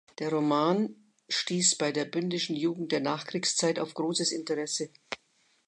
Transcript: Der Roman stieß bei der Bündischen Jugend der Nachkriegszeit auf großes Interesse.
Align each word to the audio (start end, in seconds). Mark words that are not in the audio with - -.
Der 0.17 0.31
Roman 0.33 0.95
stieß 1.29 1.75
bei 1.77 1.91
der 1.91 2.05
Bündischen 2.05 2.55
Jugend 2.55 2.91
der 2.91 3.01
Nachkriegszeit 3.01 3.77
auf 3.77 3.93
großes 3.93 4.31
Interesse. 4.31 4.89